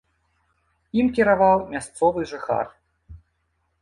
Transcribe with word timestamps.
Ім 1.03 1.11
кіраваў 1.19 1.57
мясцовы 1.75 2.21
жыхар. 2.33 2.67